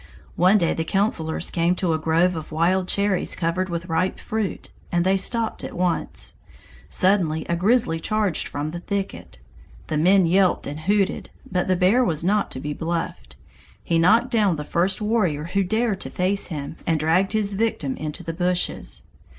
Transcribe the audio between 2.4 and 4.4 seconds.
wild cherries covered with ripe